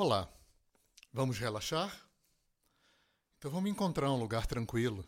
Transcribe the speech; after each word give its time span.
Olá, 0.00 0.32
vamos 1.12 1.40
relaxar? 1.40 1.92
Então 3.36 3.50
vamos 3.50 3.68
encontrar 3.68 4.12
um 4.12 4.16
lugar 4.16 4.46
tranquilo 4.46 5.04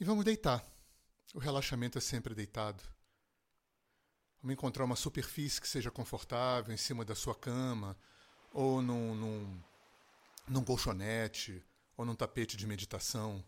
e 0.00 0.04
vamos 0.06 0.24
deitar. 0.24 0.64
O 1.34 1.38
relaxamento 1.38 1.98
é 1.98 2.00
sempre 2.00 2.34
deitado. 2.34 2.82
Vamos 4.40 4.54
encontrar 4.54 4.86
uma 4.86 4.96
superfície 4.96 5.60
que 5.60 5.68
seja 5.68 5.90
confortável 5.90 6.72
em 6.72 6.78
cima 6.78 7.04
da 7.04 7.14
sua 7.14 7.34
cama 7.34 7.94
ou 8.54 8.80
num, 8.80 9.14
num, 9.14 9.62
num 10.48 10.64
colchonete 10.64 11.62
ou 11.98 12.06
num 12.06 12.16
tapete 12.16 12.56
de 12.56 12.66
meditação. 12.66 13.44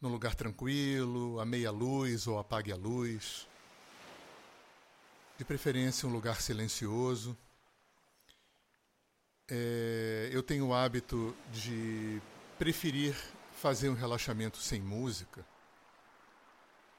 Num 0.00 0.08
lugar 0.08 0.34
tranquilo, 0.34 1.38
a 1.38 1.44
meia 1.44 1.70
luz 1.70 2.26
ou 2.26 2.38
apague 2.38 2.72
a 2.72 2.76
luz. 2.76 3.46
De 5.36 5.44
preferência, 5.44 6.08
um 6.08 6.12
lugar 6.12 6.40
silencioso. 6.40 7.36
É, 9.54 10.30
eu 10.32 10.42
tenho 10.42 10.68
o 10.68 10.72
hábito 10.72 11.36
de 11.52 12.22
preferir 12.58 13.14
fazer 13.52 13.90
um 13.90 13.94
relaxamento 13.94 14.56
sem 14.56 14.80
música, 14.80 15.44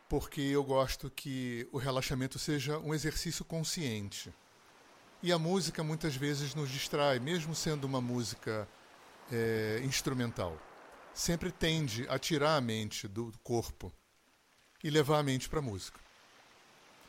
porque 0.07 0.39
eu 0.39 0.63
gosto 0.63 1.09
que 1.09 1.67
o 1.71 1.79
relaxamento 1.79 2.37
seja 2.37 2.77
um 2.77 2.93
exercício 2.93 3.43
consciente. 3.43 4.31
E 5.23 5.31
a 5.31 5.39
música 5.39 5.83
muitas 5.83 6.15
vezes 6.15 6.53
nos 6.53 6.69
distrai, 6.69 7.17
mesmo 7.17 7.55
sendo 7.55 7.85
uma 7.85 7.99
música 7.99 8.67
é, 9.31 9.81
instrumental. 9.83 10.55
Sempre 11.11 11.51
tende 11.51 12.05
a 12.07 12.19
tirar 12.19 12.55
a 12.55 12.61
mente 12.61 13.07
do 13.07 13.33
corpo 13.41 13.91
e 14.83 14.91
levar 14.91 15.17
a 15.17 15.23
mente 15.23 15.49
para 15.49 15.57
a 15.57 15.63
música. 15.63 15.99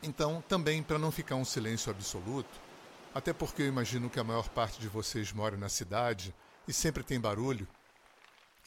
Então, 0.01 0.43
também 0.49 0.81
para 0.81 0.97
não 0.97 1.11
ficar 1.11 1.35
um 1.35 1.45
silêncio 1.45 1.91
absoluto, 1.91 2.65
até 3.15 3.31
porque 3.31 3.61
eu 3.61 3.67
imagino 3.67 4.09
que 4.09 4.19
a 4.19 4.25
maior 4.25 4.49
parte 4.49 4.77
de 4.77 4.89
vocês 4.89 5.31
mora 5.31 5.55
na 5.55 5.69
cidade 5.69 6.35
e 6.67 6.73
sempre 6.73 7.01
tem 7.01 7.17
barulho. 7.17 7.65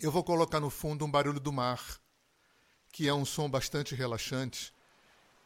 Eu 0.01 0.11
vou 0.11 0.25
colocar 0.25 0.59
no 0.59 0.71
fundo 0.71 1.05
um 1.05 1.11
barulho 1.11 1.39
do 1.39 1.53
mar, 1.53 2.01
que 2.91 3.07
é 3.07 3.13
um 3.13 3.27
som 3.27 3.51
bastante 3.51 3.95
relaxante 3.95 4.73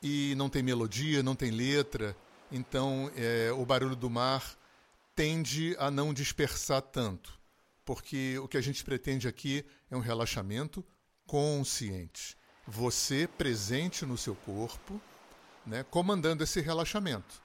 e 0.01 0.37
não 0.37 0.49
tem 0.49 0.63
melodia, 0.63 1.21
não 1.21 1.35
tem 1.35 1.51
letra, 1.51 2.17
então 2.49 3.11
é, 3.17 3.51
o 3.51 3.67
barulho 3.67 3.97
do 3.97 4.09
mar 4.09 4.57
tende 5.17 5.75
a 5.81 5.91
não 5.91 6.15
dispersar 6.15 6.81
tanto, 6.81 7.41
porque 7.85 8.39
o 8.39 8.47
que 8.47 8.57
a 8.57 8.61
gente 8.61 8.85
pretende 8.85 9.27
aqui 9.27 9.67
é 9.91 9.97
um 9.97 10.01
relaxamento 10.01 10.85
consciente. 11.27 12.37
Você 12.69 13.27
presente 13.27 14.07
no 14.07 14.17
seu 14.17 14.37
corpo, 14.37 15.01
né, 15.67 15.85
comandando 15.91 16.45
esse 16.45 16.61
relaxamento. 16.61 17.43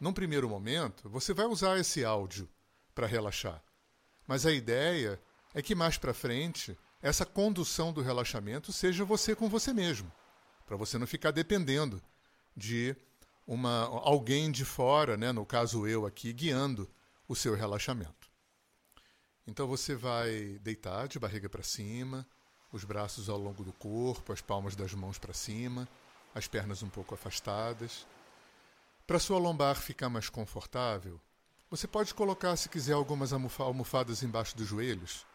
Num 0.00 0.12
primeiro 0.12 0.48
momento, 0.48 1.08
você 1.08 1.34
vai 1.34 1.46
usar 1.46 1.78
esse 1.78 2.04
áudio 2.04 2.48
para 2.94 3.06
relaxar. 3.06 3.62
Mas 4.26 4.46
a 4.46 4.52
ideia 4.52 5.20
é 5.54 5.60
que 5.60 5.74
mais 5.74 5.98
para 5.98 6.14
frente, 6.14 6.78
essa 7.02 7.26
condução 7.26 7.92
do 7.92 8.02
relaxamento 8.02 8.72
seja 8.72 9.04
você 9.04 9.34
com 9.34 9.48
você 9.48 9.72
mesmo, 9.72 10.12
para 10.66 10.76
você 10.76 10.98
não 10.98 11.06
ficar 11.06 11.30
dependendo 11.30 12.00
de 12.56 12.94
uma 13.46 13.84
alguém 13.86 14.52
de 14.52 14.64
fora, 14.64 15.16
né, 15.16 15.32
no 15.32 15.44
caso 15.46 15.86
eu 15.86 16.04
aqui, 16.06 16.32
guiando 16.32 16.88
o 17.26 17.34
seu 17.34 17.54
relaxamento. 17.54 18.28
Então 19.46 19.66
você 19.66 19.94
vai 19.96 20.58
deitar 20.60 21.08
de 21.08 21.18
barriga 21.18 21.48
para 21.48 21.62
cima, 21.62 22.26
os 22.70 22.84
braços 22.84 23.28
ao 23.28 23.38
longo 23.38 23.64
do 23.64 23.72
corpo, 23.72 24.32
as 24.32 24.42
palmas 24.42 24.76
das 24.76 24.92
mãos 24.92 25.18
para 25.18 25.32
cima, 25.32 25.88
as 26.34 26.46
pernas 26.46 26.82
um 26.82 26.90
pouco 26.90 27.14
afastadas 27.14 28.06
para 29.08 29.18
sua 29.18 29.38
lombar 29.38 29.74
ficar 29.74 30.10
mais 30.10 30.28
confortável, 30.28 31.18
você 31.70 31.88
pode 31.88 32.12
colocar, 32.12 32.54
se 32.56 32.68
quiser, 32.68 32.92
algumas 32.92 33.32
almofadas 33.32 34.22
embaixo 34.22 34.54
dos 34.54 34.68
joelhos 34.68 35.26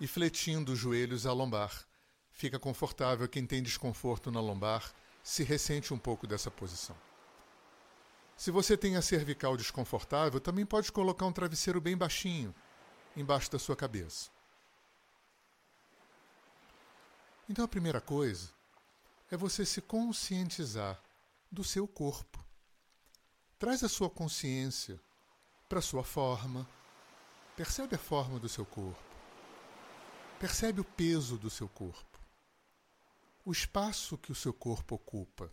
e 0.00 0.08
fletindo 0.08 0.72
os 0.72 0.78
joelhos 0.80 1.24
à 1.24 1.32
lombar. 1.32 1.86
Fica 2.32 2.58
confortável. 2.58 3.28
Quem 3.28 3.46
tem 3.46 3.62
desconforto 3.62 4.32
na 4.32 4.40
lombar 4.40 4.92
se 5.22 5.44
ressente 5.44 5.94
um 5.94 5.98
pouco 5.98 6.26
dessa 6.26 6.50
posição. 6.50 6.96
Se 8.36 8.50
você 8.50 8.76
tem 8.76 8.96
a 8.96 9.02
cervical 9.02 9.56
desconfortável, 9.56 10.40
também 10.40 10.66
pode 10.66 10.90
colocar 10.90 11.24
um 11.24 11.32
travesseiro 11.32 11.80
bem 11.80 11.96
baixinho 11.96 12.52
embaixo 13.16 13.52
da 13.52 13.58
sua 13.60 13.76
cabeça. 13.76 14.32
Então 17.48 17.64
a 17.64 17.68
primeira 17.68 18.00
coisa 18.00 18.50
é 19.30 19.36
você 19.36 19.64
se 19.64 19.80
conscientizar 19.80 21.00
do 21.52 21.62
seu 21.62 21.86
corpo. 21.86 22.41
Traz 23.62 23.84
a 23.84 23.88
sua 23.88 24.10
consciência 24.10 25.00
para 25.68 25.78
a 25.78 25.82
sua 25.82 26.02
forma. 26.02 26.68
Percebe 27.56 27.94
a 27.94 27.98
forma 27.98 28.40
do 28.40 28.48
seu 28.48 28.66
corpo. 28.66 29.00
Percebe 30.40 30.80
o 30.80 30.84
peso 30.84 31.38
do 31.38 31.48
seu 31.48 31.68
corpo. 31.68 32.18
O 33.44 33.52
espaço 33.52 34.18
que 34.18 34.32
o 34.32 34.34
seu 34.34 34.52
corpo 34.52 34.96
ocupa. 34.96 35.48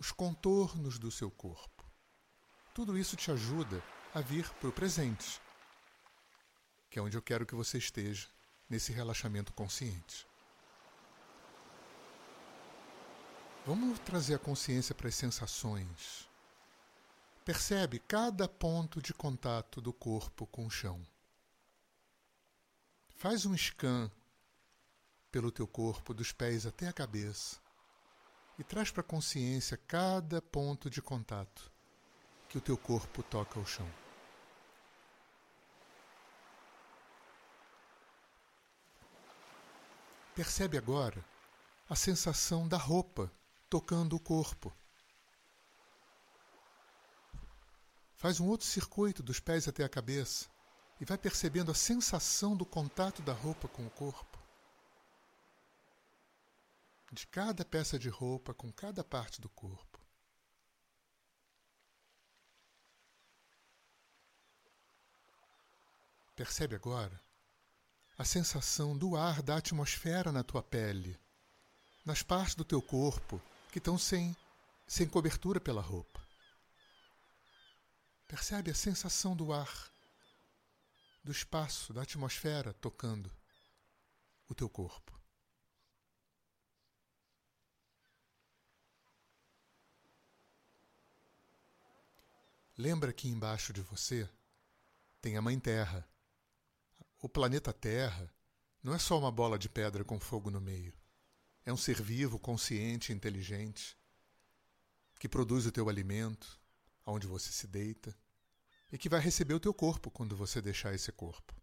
Os 0.00 0.10
contornos 0.10 0.98
do 0.98 1.12
seu 1.12 1.30
corpo. 1.30 1.84
Tudo 2.74 2.98
isso 2.98 3.14
te 3.14 3.30
ajuda 3.30 3.80
a 4.12 4.20
vir 4.20 4.50
para 4.54 4.68
o 4.68 4.72
presente, 4.72 5.40
que 6.90 6.98
é 6.98 7.02
onde 7.02 7.16
eu 7.16 7.22
quero 7.22 7.46
que 7.46 7.54
você 7.54 7.78
esteja 7.78 8.26
nesse 8.68 8.90
relaxamento 8.90 9.52
consciente. 9.52 10.26
Vamos 13.64 14.00
trazer 14.00 14.34
a 14.34 14.40
consciência 14.40 14.92
para 14.92 15.06
as 15.06 15.14
sensações 15.14 16.27
Percebe 17.48 17.98
cada 18.00 18.46
ponto 18.46 19.00
de 19.00 19.14
contato 19.14 19.80
do 19.80 19.90
corpo 19.90 20.46
com 20.48 20.66
o 20.66 20.70
chão. 20.70 21.02
Faz 23.16 23.46
um 23.46 23.56
scan 23.56 24.10
pelo 25.32 25.50
teu 25.50 25.66
corpo, 25.66 26.12
dos 26.12 26.30
pés 26.30 26.66
até 26.66 26.88
a 26.88 26.92
cabeça, 26.92 27.58
e 28.58 28.62
traz 28.62 28.90
para 28.90 29.00
a 29.00 29.04
consciência 29.04 29.78
cada 29.78 30.42
ponto 30.42 30.90
de 30.90 31.00
contato 31.00 31.72
que 32.50 32.58
o 32.58 32.60
teu 32.60 32.76
corpo 32.76 33.22
toca 33.22 33.58
ao 33.58 33.64
chão. 33.64 33.90
Percebe 40.34 40.76
agora 40.76 41.24
a 41.88 41.96
sensação 41.96 42.68
da 42.68 42.76
roupa 42.76 43.32
tocando 43.70 44.16
o 44.16 44.20
corpo. 44.20 44.70
Faz 48.18 48.40
um 48.40 48.48
outro 48.48 48.66
circuito 48.66 49.22
dos 49.22 49.38
pés 49.38 49.68
até 49.68 49.84
a 49.84 49.88
cabeça 49.88 50.48
e 51.00 51.04
vai 51.04 51.16
percebendo 51.16 51.70
a 51.70 51.74
sensação 51.74 52.56
do 52.56 52.66
contato 52.66 53.22
da 53.22 53.32
roupa 53.32 53.68
com 53.68 53.86
o 53.86 53.90
corpo. 53.90 54.36
De 57.12 57.28
cada 57.28 57.64
peça 57.64 57.96
de 57.96 58.08
roupa 58.08 58.52
com 58.52 58.72
cada 58.72 59.04
parte 59.04 59.40
do 59.40 59.48
corpo. 59.48 60.00
Percebe 66.34 66.74
agora 66.74 67.22
a 68.18 68.24
sensação 68.24 68.98
do 68.98 69.16
ar 69.16 69.42
da 69.42 69.58
atmosfera 69.58 70.32
na 70.32 70.42
tua 70.42 70.62
pele, 70.62 71.16
nas 72.04 72.20
partes 72.20 72.56
do 72.56 72.64
teu 72.64 72.82
corpo 72.82 73.40
que 73.70 73.78
estão 73.78 73.96
sem, 73.96 74.36
sem 74.88 75.08
cobertura 75.08 75.60
pela 75.60 75.80
roupa. 75.80 76.17
Percebe 78.28 78.70
a 78.70 78.74
sensação 78.74 79.34
do 79.34 79.54
ar, 79.54 79.90
do 81.24 81.32
espaço, 81.32 81.94
da 81.94 82.02
atmosfera 82.02 82.74
tocando 82.74 83.32
o 84.46 84.54
teu 84.54 84.68
corpo. 84.68 85.18
Lembra 92.76 93.14
que 93.14 93.28
embaixo 93.28 93.72
de 93.72 93.80
você 93.80 94.28
tem 95.22 95.36
a 95.38 95.42
Mãe 95.42 95.58
Terra. 95.58 96.06
O 97.20 97.30
planeta 97.30 97.72
Terra 97.72 98.32
não 98.82 98.94
é 98.94 98.98
só 98.98 99.18
uma 99.18 99.32
bola 99.32 99.58
de 99.58 99.70
pedra 99.70 100.04
com 100.04 100.20
fogo 100.20 100.50
no 100.50 100.60
meio. 100.60 100.94
É 101.64 101.72
um 101.72 101.78
ser 101.78 102.00
vivo, 102.00 102.38
consciente, 102.38 103.10
inteligente, 103.10 103.98
que 105.18 105.28
produz 105.28 105.64
o 105.64 105.72
teu 105.72 105.88
alimento, 105.88 106.57
aonde 107.08 107.26
você 107.26 107.50
se 107.50 107.66
deita, 107.66 108.14
e 108.92 108.98
que 108.98 109.08
vai 109.08 109.18
receber 109.18 109.54
o 109.54 109.60
teu 109.60 109.72
corpo 109.72 110.10
quando 110.10 110.36
você 110.36 110.60
deixar 110.60 110.94
esse 110.94 111.10
corpo. 111.10 111.58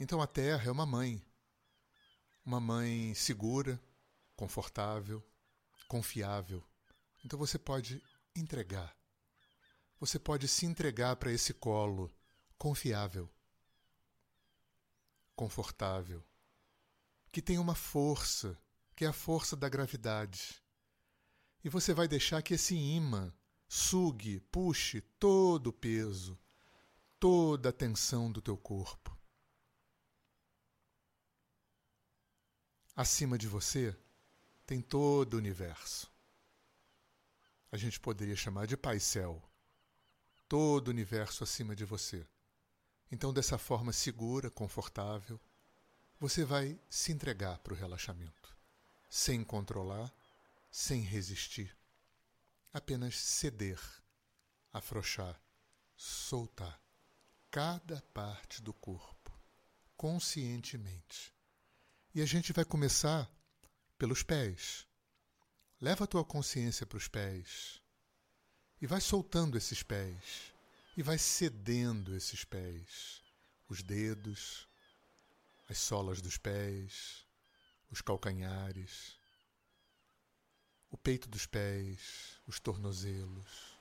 Então 0.00 0.22
a 0.22 0.26
Terra 0.26 0.68
é 0.68 0.70
uma 0.70 0.86
mãe, 0.86 1.22
uma 2.42 2.58
mãe 2.58 3.14
segura, 3.14 3.78
confortável, 4.34 5.22
confiável. 5.86 6.66
Então 7.22 7.38
você 7.38 7.58
pode 7.58 8.02
entregar. 8.34 8.96
Você 10.00 10.18
pode 10.18 10.48
se 10.48 10.64
entregar 10.64 11.16
para 11.16 11.30
esse 11.30 11.52
colo 11.52 12.10
confiável, 12.56 13.30
confortável, 15.34 16.24
que 17.30 17.42
tem 17.42 17.58
uma 17.58 17.74
força, 17.74 18.58
que 18.94 19.04
é 19.04 19.08
a 19.08 19.12
força 19.12 19.54
da 19.54 19.68
gravidade. 19.68 20.62
E 21.62 21.68
você 21.68 21.92
vai 21.92 22.08
deixar 22.08 22.40
que 22.40 22.54
esse 22.54 22.74
imã 22.74 23.30
Sugue, 23.68 24.40
puxe 24.40 25.00
todo 25.00 25.68
o 25.68 25.72
peso, 25.72 26.38
toda 27.18 27.70
a 27.70 27.72
tensão 27.72 28.30
do 28.30 28.40
teu 28.40 28.56
corpo. 28.56 29.16
Acima 32.94 33.36
de 33.36 33.46
você 33.46 33.96
tem 34.64 34.80
todo 34.80 35.34
o 35.34 35.38
universo. 35.38 36.10
A 37.70 37.76
gente 37.76 38.00
poderia 38.00 38.36
chamar 38.36 38.66
de 38.66 38.76
Pai 38.76 38.98
Céu. 38.98 39.42
Todo 40.48 40.88
o 40.88 40.90
universo 40.90 41.44
acima 41.44 41.76
de 41.76 41.84
você. 41.84 42.26
Então, 43.10 43.32
dessa 43.32 43.58
forma 43.58 43.92
segura, 43.92 44.50
confortável, 44.50 45.40
você 46.18 46.44
vai 46.44 46.78
se 46.88 47.12
entregar 47.12 47.58
para 47.58 47.72
o 47.72 47.76
relaxamento, 47.76 48.56
sem 49.10 49.44
controlar, 49.44 50.12
sem 50.70 51.02
resistir. 51.02 51.76
Apenas 52.76 53.16
ceder, 53.16 53.80
afrouxar, 54.70 55.40
soltar 55.96 56.78
cada 57.50 58.02
parte 58.12 58.60
do 58.60 58.74
corpo, 58.74 59.32
conscientemente. 59.96 61.32
E 62.14 62.20
a 62.20 62.26
gente 62.26 62.52
vai 62.52 62.66
começar 62.66 63.30
pelos 63.96 64.22
pés. 64.22 64.86
Leva 65.80 66.04
a 66.04 66.06
tua 66.06 66.22
consciência 66.22 66.84
para 66.84 66.98
os 66.98 67.08
pés 67.08 67.80
e 68.78 68.86
vai 68.86 69.00
soltando 69.00 69.56
esses 69.56 69.82
pés 69.82 70.52
e 70.98 71.02
vai 71.02 71.16
cedendo 71.16 72.14
esses 72.14 72.44
pés, 72.44 73.22
os 73.70 73.82
dedos, 73.82 74.68
as 75.66 75.78
solas 75.78 76.20
dos 76.20 76.36
pés, 76.36 77.26
os 77.90 78.02
calcanhares, 78.02 79.18
o 80.96 80.98
peito 80.98 81.28
dos 81.28 81.44
pés, 81.44 82.40
os 82.48 82.58
tornozelos. 82.58 83.76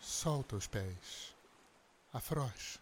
Solta 0.00 0.54
os 0.54 0.68
pés, 0.68 1.34
afrouxa. 2.12 2.78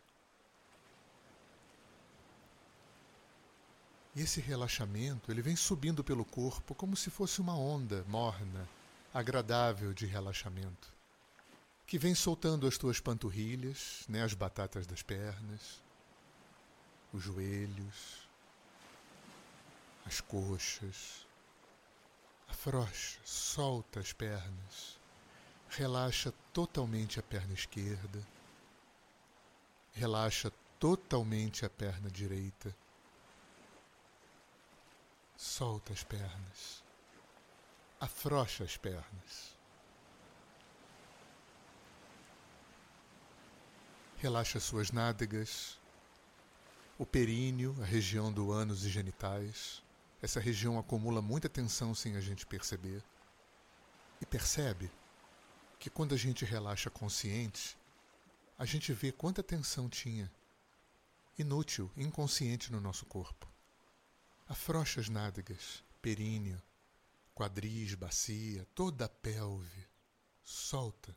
E 4.14 4.20
esse 4.20 4.38
relaxamento, 4.38 5.32
ele 5.32 5.40
vem 5.40 5.56
subindo 5.56 6.04
pelo 6.04 6.26
corpo 6.26 6.74
como 6.74 6.94
se 6.94 7.08
fosse 7.08 7.40
uma 7.40 7.56
onda 7.56 8.04
morna, 8.06 8.68
agradável 9.14 9.94
de 9.94 10.04
relaxamento, 10.04 10.92
que 11.86 11.98
vem 11.98 12.14
soltando 12.14 12.66
as 12.66 12.76
tuas 12.76 13.00
panturrilhas, 13.00 14.04
né, 14.08 14.22
as 14.22 14.34
batatas 14.34 14.86
das 14.86 15.02
pernas, 15.02 15.82
os 17.14 17.22
joelhos, 17.22 18.28
as 20.04 20.20
coxas. 20.20 21.26
Afrouxa, 22.48 23.18
solta 23.24 24.00
as 24.00 24.12
pernas. 24.12 24.98
Relaxa 25.68 26.32
totalmente 26.52 27.20
a 27.20 27.22
perna 27.22 27.52
esquerda. 27.52 28.26
Relaxa 29.92 30.50
totalmente 30.78 31.64
a 31.64 31.70
perna 31.70 32.10
direita. 32.10 32.74
Solta 35.36 35.92
as 35.92 36.02
pernas. 36.02 36.82
Afrouxa 38.00 38.64
as 38.64 38.76
pernas. 38.76 39.56
Relaxa 44.16 44.58
suas 44.58 44.90
nádegas, 44.90 45.78
o 46.98 47.06
períneo, 47.06 47.76
a 47.80 47.84
região 47.84 48.32
do 48.32 48.50
ânus 48.50 48.82
e 48.82 48.88
genitais. 48.88 49.80
Essa 50.20 50.40
região 50.40 50.78
acumula 50.78 51.22
muita 51.22 51.48
tensão 51.48 51.94
sem 51.94 52.16
a 52.16 52.20
gente 52.20 52.46
perceber. 52.46 53.02
E 54.20 54.26
percebe 54.26 54.90
que 55.78 55.88
quando 55.88 56.14
a 56.14 56.18
gente 56.18 56.44
relaxa 56.44 56.90
consciente, 56.90 57.78
a 58.58 58.64
gente 58.64 58.92
vê 58.92 59.12
quanta 59.12 59.42
tensão 59.42 59.88
tinha, 59.88 60.30
inútil, 61.38 61.90
inconsciente 61.96 62.72
no 62.72 62.80
nosso 62.80 63.06
corpo. 63.06 63.48
Afrouxa 64.48 65.00
as 65.00 65.08
nádegas, 65.08 65.84
períneo, 66.02 66.60
quadris, 67.32 67.94
bacia, 67.94 68.66
toda 68.74 69.04
a 69.04 69.08
pelve. 69.08 69.86
Solta. 70.42 71.16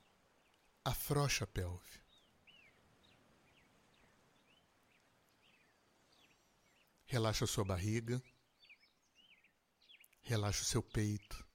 Afrouxa 0.86 1.46
a 1.46 1.48
pelve. 1.48 2.00
Relaxa 7.08 7.48
sua 7.48 7.66
barriga. 7.66 8.22
Relaxa 10.22 10.62
o 10.62 10.66
seu 10.66 10.82
peito. 10.82 11.46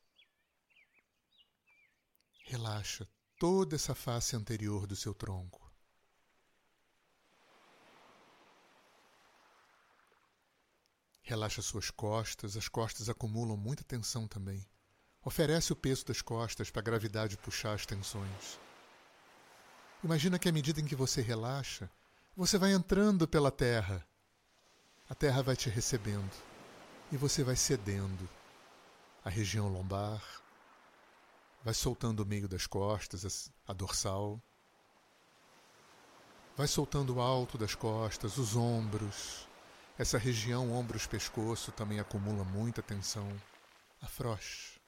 Relaxa 2.45 3.09
toda 3.39 3.75
essa 3.75 3.95
face 3.95 4.37
anterior 4.37 4.87
do 4.87 4.95
seu 4.95 5.15
tronco. 5.15 5.73
Relaxa 11.23 11.61
suas 11.61 11.91
costas, 11.91 12.57
as 12.57 12.69
costas 12.69 13.09
acumulam 13.09 13.57
muita 13.57 13.83
tensão 13.83 14.29
também. 14.29 14.65
Oferece 15.25 15.73
o 15.73 15.77
peso 15.77 16.07
das 16.07 16.23
costas 16.23 16.71
para 16.71 16.81
a 16.81 16.85
gravidade 16.85 17.37
puxar 17.37 17.75
as 17.75 17.85
tensões. 17.85 18.61
Imagina 20.05 20.39
que 20.39 20.49
à 20.49 20.53
medida 20.53 20.81
em 20.81 20.85
que 20.85 20.95
você 20.95 21.21
relaxa, 21.21 21.91
você 22.37 22.57
vai 22.59 22.73
entrando 22.73 23.27
pela 23.27 23.51
terra 23.51 24.07
a 25.09 25.15
terra 25.15 25.41
vai 25.41 25.55
te 25.55 25.69
recebendo 25.69 26.33
e 27.13 27.17
você 27.17 27.45
vai 27.45 27.55
cedendo 27.55 28.29
a 29.27 29.29
região 29.29 29.67
lombar, 29.67 30.23
vai 31.65 31.75
soltando 31.75 32.21
o 32.21 32.25
meio 32.25 32.47
das 32.47 32.65
costas, 32.65 33.51
a 33.67 33.73
dorsal, 33.73 34.41
vai 36.57 36.69
soltando 36.69 37.17
o 37.17 37.21
alto 37.21 37.59
das 37.59 37.75
costas, 37.75 38.39
os 38.39 38.55
ombros. 38.55 39.49
Essa 39.99 40.17
região, 40.17 40.73
ombros, 40.73 41.09
pescoço, 41.09 41.73
também 41.73 41.99
acumula 41.99 42.45
muita 42.45 42.83
tensão. 42.83 43.29
Afrouxe. 44.01 44.79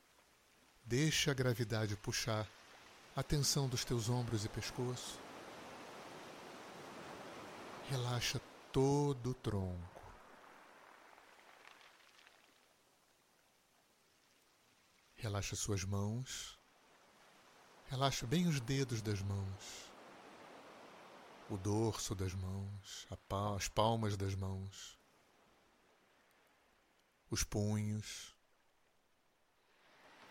Deixa 0.85 1.32
a 1.32 1.35
gravidade 1.35 1.96
puxar 1.96 2.46
a 3.17 3.25
tensão 3.25 3.67
dos 3.69 3.85
teus 3.85 4.08
ombros 4.08 4.44
e 4.44 4.49
pescoço. 4.49 5.19
Relaxa 7.90 8.40
todo 8.70 9.31
o 9.31 9.35
tronco. 9.35 9.98
Relaxa 15.29 15.55
suas 15.55 15.85
mãos. 15.85 16.59
Relaxa 17.89 18.27
bem 18.27 18.49
os 18.49 18.61
dedos 18.61 19.03
das 19.03 19.21
mãos. 19.21 19.93
O 21.50 21.59
dorso 21.59 22.14
das 22.14 22.33
mãos, 22.33 23.07
as 23.55 23.69
palmas 23.69 24.17
das 24.17 24.35
mãos. 24.35 24.99
Os 27.31 27.45
punhos. 27.45 28.35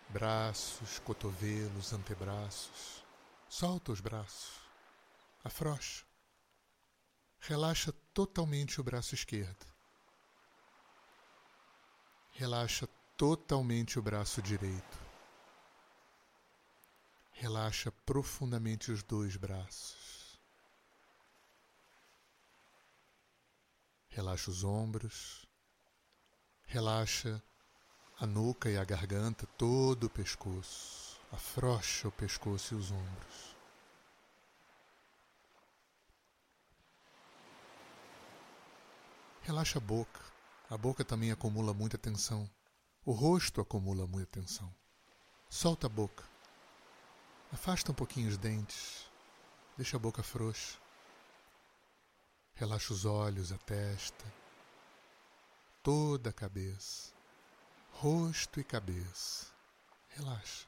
Braços, 0.10 0.98
cotovelos, 0.98 1.94
antebraços. 1.94 3.06
Solta 3.48 3.92
os 3.92 4.02
braços. 4.02 4.60
Afrouxa. 5.44 6.08
Relaxa 7.40 7.94
totalmente 8.16 8.82
o 8.82 8.84
braço 8.84 9.14
esquerdo. 9.14 9.64
Relaxa 12.32 12.90
totalmente 13.18 13.98
o 13.98 14.02
braço 14.02 14.42
direito. 14.44 14.98
Relaxa 17.32 17.92
profundamente 18.06 18.92
os 18.92 19.02
dois 19.02 19.36
braços. 19.36 20.40
Relaxa 24.10 24.52
os 24.52 24.64
ombros. 24.64 25.46
Relaxa 26.66 27.42
a 28.20 28.26
nuca 28.26 28.70
e 28.70 28.78
a 28.78 28.84
garganta, 28.84 29.48
todo 29.58 30.06
o 30.06 30.10
pescoço. 30.10 31.20
Afrouxa 31.32 32.08
o 32.08 32.12
pescoço 32.12 32.74
e 32.76 32.78
os 32.78 32.92
ombros. 32.92 33.56
Relaxa 39.42 39.80
a 39.80 39.82
boca. 39.82 40.22
A 40.70 40.78
boca 40.78 41.06
também 41.06 41.32
acumula 41.32 41.74
muita 41.74 41.98
tensão. 41.98 42.50
O 43.08 43.14
rosto 43.14 43.62
acumula 43.62 44.06
muita 44.06 44.42
tensão. 44.42 44.70
Solta 45.50 45.88
a 45.88 45.90
boca. 45.90 46.26
Afasta 47.54 47.94
um 47.94 47.96
pouquinho 47.96 48.28
os 48.28 48.38
dentes. 48.38 49.10
Deixa 49.78 49.96
a 49.96 50.00
boca 50.00 50.22
frouxa. 50.22 50.78
Relaxa 52.54 52.92
os 52.92 53.06
olhos, 53.06 53.54
a 53.54 53.58
testa. 53.60 54.26
Toda 55.82 56.32
a 56.32 56.34
cabeça. 56.34 57.14
Rosto 57.94 58.60
e 58.60 58.64
cabeça. 58.66 59.54
Relaxa. 60.10 60.68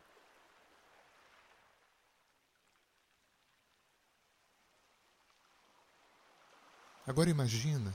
Agora 7.05 7.29
imagina 7.29 7.93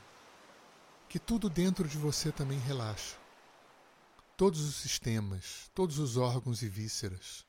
que 1.09 1.19
tudo 1.19 1.49
dentro 1.49 1.89
de 1.89 1.97
você 1.97 2.31
também 2.31 2.59
relaxa 2.59 3.24
todos 4.37 4.61
os 4.61 4.75
sistemas, 4.77 5.71
todos 5.75 5.99
os 5.99 6.17
órgãos 6.17 6.63
e 6.63 6.69
vísceras. 6.69 7.47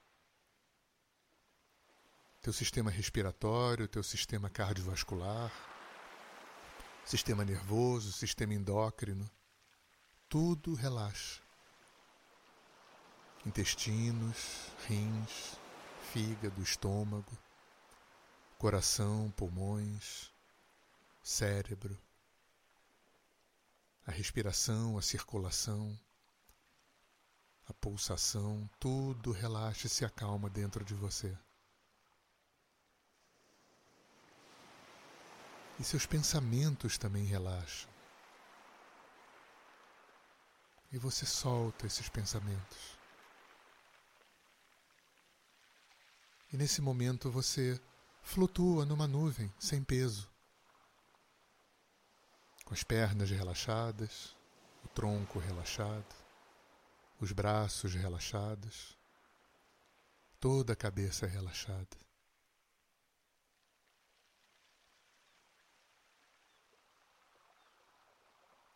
teu 2.42 2.54
sistema 2.54 2.92
respiratório, 2.92 3.88
teu 3.88 4.04
sistema 4.04 4.52
cardiovascular, 4.52 5.52
sistema 7.04 7.44
nervoso, 7.44 8.12
sistema 8.12 8.54
endócrino, 8.54 9.28
tudo 10.30 10.76
relaxa. 10.76 11.42
Intestinos, 13.44 14.70
rins, 14.88 15.58
fígado, 16.12 16.62
estômago, 16.62 17.36
coração, 18.60 19.32
pulmões, 19.32 20.32
cérebro, 21.24 22.00
a 24.06 24.12
respiração, 24.12 25.00
a 25.00 25.02
circulação, 25.02 26.00
a 27.68 27.74
pulsação, 27.74 28.70
tudo 28.80 29.32
relaxa 29.32 29.88
e 29.88 29.90
se 29.90 30.06
acalma 30.06 30.50
dentro 30.50 30.84
de 30.84 30.94
você. 30.94 31.36
E 35.80 35.84
seus 35.84 36.06
pensamentos 36.06 36.98
também 36.98 37.26
relaxam. 37.26 37.90
E 40.92 40.98
você 40.98 41.26
solta 41.26 41.86
esses 41.86 42.08
pensamentos. 42.08 42.98
E 46.54 46.58
nesse 46.58 46.82
momento 46.82 47.30
você 47.30 47.82
flutua 48.22 48.86
numa 48.86 49.08
nuvem 49.08 49.54
sem 49.60 49.84
peso, 49.84 50.30
com 52.64 52.74
as 52.74 52.84
pernas 52.84 53.30
relaxadas, 53.30 54.36
o 54.84 54.88
tronco 54.88 55.38
relaxado, 55.40 56.25
os 57.20 57.32
braços 57.32 57.94
relaxados, 57.94 58.98
toda 60.40 60.74
a 60.74 60.76
cabeça 60.76 61.26
relaxada. 61.26 61.98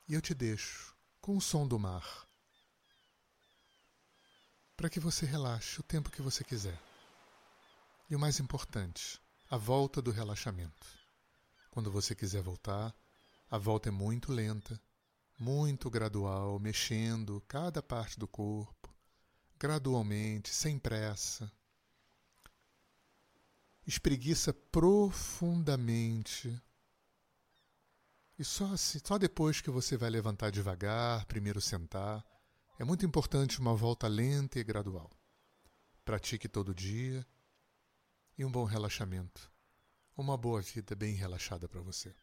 E 0.08 0.14
eu 0.14 0.22
te 0.22 0.34
deixo 0.34 0.96
com 1.22 1.38
o 1.38 1.42
som 1.42 1.68
do 1.68 1.78
mar, 1.78 2.28
para 4.76 4.90
que 4.90 5.00
você 5.00 5.26
relaxe 5.26 5.80
o 5.80 5.84
tempo 5.84 6.10
que 6.10 6.22
você 6.22 6.44
quiser. 6.44 6.82
E 8.10 8.16
o 8.16 8.20
mais 8.20 8.40
importante, 8.40 9.22
a 9.52 9.58
volta 9.58 10.02
do 10.02 10.10
relaxamento. 10.10 10.88
Quando 11.70 11.92
você 11.92 12.16
quiser 12.16 12.42
voltar, 12.42 12.96
a 13.52 13.58
volta 13.58 13.90
é 13.90 13.92
muito 13.92 14.32
lenta, 14.32 14.82
muito 15.40 15.90
gradual, 15.90 16.60
mexendo 16.60 17.42
cada 17.48 17.82
parte 17.82 18.20
do 18.20 18.28
corpo, 18.28 18.94
gradualmente, 19.58 20.54
sem 20.54 20.78
pressa. 20.78 21.50
Espreguiça 23.88 24.54
profundamente. 24.54 26.62
E 28.38 28.44
só, 28.44 28.76
só 28.76 29.18
depois 29.18 29.62
que 29.62 29.70
você 29.70 29.96
vai 29.96 30.10
levantar 30.10 30.52
devagar, 30.52 31.26
primeiro 31.26 31.62
sentar. 31.62 32.24
É 32.78 32.84
muito 32.84 33.06
importante 33.06 33.60
uma 33.60 33.74
volta 33.74 34.08
lenta 34.08 34.60
e 34.60 34.64
gradual. 34.64 35.10
Pratique 36.04 36.50
todo 36.50 36.76
dia 36.76 37.26
e 38.38 38.44
um 38.44 38.52
bom 38.52 38.66
relaxamento. 38.66 39.50
Uma 40.16 40.38
boa 40.38 40.62
vida 40.62 40.96
bem 40.96 41.16
relaxada 41.16 41.68
para 41.68 41.82
você. 41.82 42.14